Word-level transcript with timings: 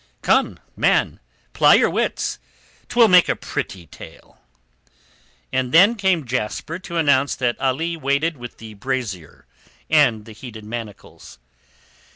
Come, 0.23 0.57
man, 0.75 1.19
ply 1.53 1.75
your 1.75 1.91
wits. 1.91 2.39
'Twill 2.89 3.07
make 3.07 3.29
a 3.29 3.35
pretty 3.35 3.85
tale." 3.85 4.39
And 5.53 5.71
then 5.71 5.93
came 5.93 6.25
Jasper 6.25 6.79
to 6.79 6.97
announce 6.97 7.35
that 7.35 7.61
Ali 7.61 7.95
waited 7.95 8.35
with 8.35 8.57
the 8.57 8.73
brazier 8.73 9.45
and 9.91 10.25
the 10.25 10.31
heated 10.31 10.65
manacles. 10.65 11.37